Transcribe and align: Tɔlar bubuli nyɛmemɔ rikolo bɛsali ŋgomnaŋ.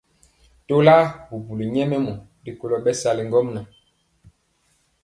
Tɔlar 0.67 1.03
bubuli 1.27 1.65
nyɛmemɔ 1.73 2.13
rikolo 2.45 2.75
bɛsali 2.85 3.23
ŋgomnaŋ. 3.27 3.65